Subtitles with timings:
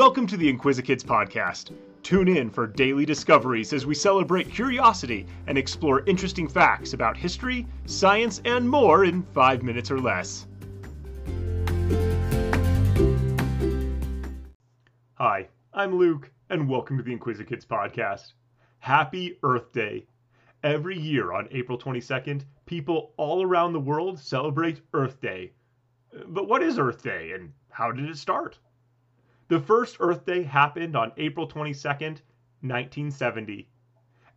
[0.00, 1.72] Welcome to the Inquisikids podcast.
[2.02, 7.66] Tune in for daily discoveries as we celebrate curiosity and explore interesting facts about history,
[7.84, 10.46] science, and more in five minutes or less.
[15.16, 18.32] Hi, I'm Luke, and welcome to the Inquisikids podcast.
[18.78, 20.06] Happy Earth Day.
[20.62, 25.52] Every year on April 22nd, people all around the world celebrate Earth Day.
[26.28, 28.58] But what is Earth Day and how did it start?
[29.50, 32.22] The first Earth Day happened on April 22nd,
[32.62, 33.68] 1970.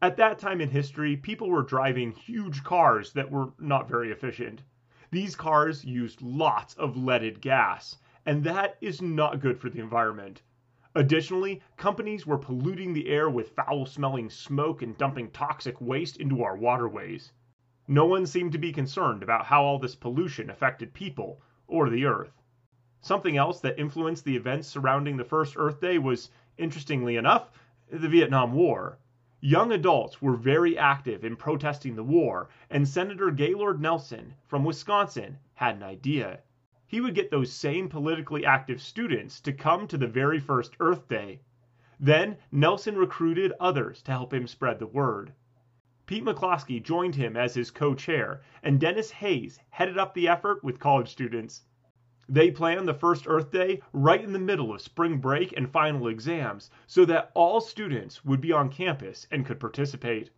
[0.02, 4.64] At that time in history, people were driving huge cars that were not very efficient.
[5.12, 10.42] These cars used lots of leaded gas, and that is not good for the environment.
[10.96, 16.42] Additionally, companies were polluting the air with foul smelling smoke and dumping toxic waste into
[16.42, 17.34] our waterways.
[17.88, 22.04] No one seemed to be concerned about how all this pollution affected people or the
[22.06, 22.42] earth.
[23.06, 27.52] Something else that influenced the events surrounding the first Earth Day was, interestingly enough,
[27.92, 28.98] the Vietnam War.
[29.42, 35.38] Young adults were very active in protesting the war, and Senator Gaylord Nelson from Wisconsin
[35.56, 36.40] had an idea.
[36.88, 41.10] He would get those same politically active students to come to the very first Earth
[41.10, 41.42] Day.
[42.00, 45.34] Then Nelson recruited others to help him spread the word.
[46.06, 50.64] Pete McCloskey joined him as his co chair, and Denis Hayes headed up the effort
[50.64, 51.66] with college students.
[52.34, 56.08] They planned the first Earth Day right in the middle of spring break and final
[56.08, 60.32] exams so that all students would be on campus and could participate.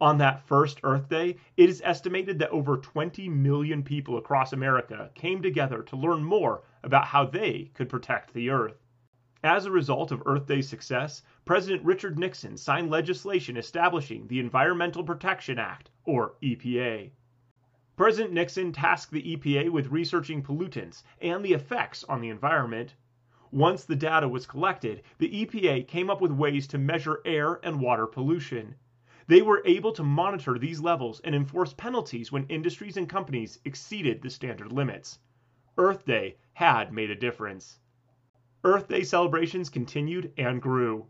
[0.00, 5.10] On that first Earth Day, it is estimated that over 20 million people across America
[5.14, 8.82] came together to learn more about how they could protect the Earth.
[9.44, 15.04] As a result of Earth Day's success, President Richard Nixon signed legislation establishing the Environmental
[15.04, 17.10] Protection Act, or EPA.
[17.98, 22.94] President Nixon tasked the EPA with researching pollutants and the effects on the environment.
[23.50, 27.80] Once the data was collected, the EPA came up with ways to measure air and
[27.80, 28.76] water pollution.
[29.26, 34.22] They were able to monitor these levels and enforce penalties when industries and companies exceeded
[34.22, 35.18] the standard limits.
[35.76, 37.80] Earth Day had made a difference.
[38.62, 41.08] Earth Day celebrations continued and grew.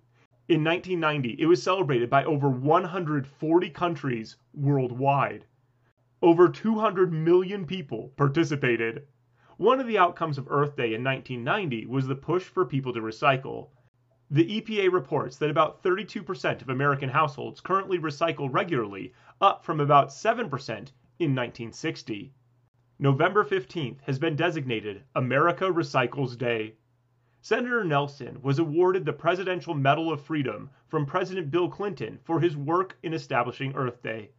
[0.49, 5.45] In 1990, it was celebrated by over 140 countries worldwide.
[6.21, 9.07] Over 200 million people participated.
[9.57, 13.01] One of the outcomes of Earth Day in 1990 was the push for people to
[13.01, 13.69] recycle.
[14.29, 20.09] The EPA reports that about 32% of American households currently recycle regularly, up from about
[20.09, 20.41] 7%
[21.21, 22.35] in 1960.
[22.99, 26.75] November 15th has been designated America Recycles Day.
[27.41, 32.57] Senator Nelson was awarded the Presidential Medal of Freedom from President Bill Clinton for his
[32.57, 34.33] work in establishing Earth Day.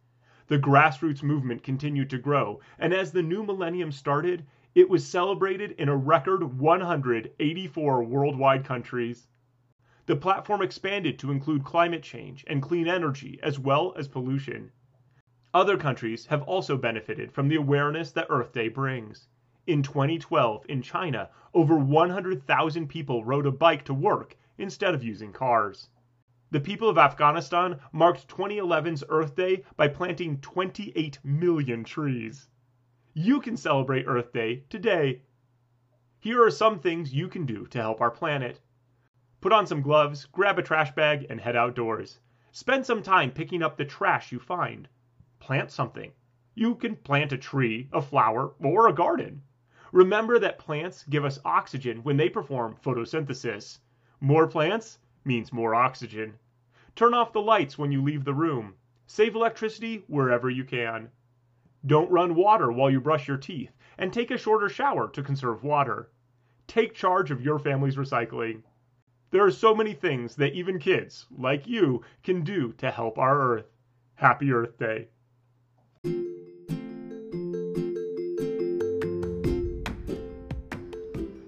[0.50, 4.44] The grassroots movement continued to grow, and as the new millennium started,
[4.74, 9.28] it was celebrated in a record 184 worldwide countries.
[10.06, 14.72] The platform expanded to include climate change and clean energy as well as pollution.
[15.54, 19.28] Other countries have also benefited from the awareness that Earth Day brings.
[19.68, 25.32] In 2012, in China, over 100,000 people rode a bike to work instead of using
[25.32, 25.90] cars.
[26.52, 32.48] The people of Afghanistan marked 2011's Earth Day by planting 28 million trees.
[33.14, 35.22] You can celebrate Earth Day today.
[36.18, 38.60] Here are some things you can do to help our planet.
[39.40, 42.18] Put on some gloves, grab a trash bag, and head outdoors.
[42.50, 44.88] Spend some time picking up the trash you find.
[45.38, 46.10] Plant something.
[46.56, 49.42] You can plant a tree, a flower, or a garden.
[49.92, 53.78] Remember that plants give us oxygen when they perform photosynthesis.
[54.20, 56.38] More plants means more oxygen.
[56.96, 58.74] Turn off the lights when you leave the room.
[59.06, 61.08] Save electricity wherever you can.
[61.86, 65.64] Don't run water while you brush your teeth, and take a shorter shower to conserve
[65.64, 66.10] water.
[66.66, 68.62] Take charge of your family's recycling.
[69.30, 73.40] There are so many things that even kids, like you, can do to help our
[73.54, 73.66] Earth.
[74.14, 75.08] Happy Earth Day.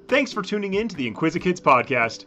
[0.08, 2.26] Thanks for tuning in to the Inquisikids podcast.